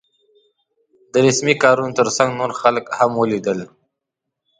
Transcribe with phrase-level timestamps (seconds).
[1.11, 3.59] د رسمي کارونو تر څنګ نور خلک هم ولیدل.